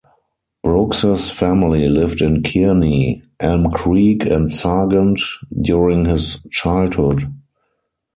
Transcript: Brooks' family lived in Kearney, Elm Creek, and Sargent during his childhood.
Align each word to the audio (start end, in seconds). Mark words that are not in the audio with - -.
Brooks' 0.63 1.29
family 1.29 1.87
lived 1.87 2.23
in 2.23 2.41
Kearney, 2.41 3.21
Elm 3.39 3.69
Creek, 3.69 4.25
and 4.25 4.51
Sargent 4.51 5.21
during 5.61 6.05
his 6.05 6.39
childhood. 6.49 7.31